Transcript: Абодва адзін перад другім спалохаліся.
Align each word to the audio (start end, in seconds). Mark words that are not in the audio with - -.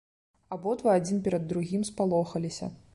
Абодва 0.55 0.95
адзін 1.01 1.21
перад 1.29 1.47
другім 1.53 1.81
спалохаліся. 1.93 2.77